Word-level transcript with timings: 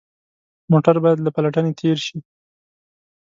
موټر 0.71 0.95
باید 1.03 1.17
له 1.23 1.29
پلټنې 1.35 1.71
تېر 1.79 1.97
شي. 2.05 2.17